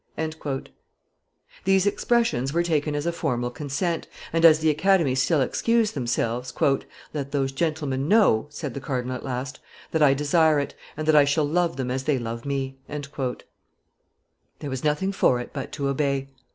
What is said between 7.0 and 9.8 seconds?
Let those gentlemen know," said the cardinal at last,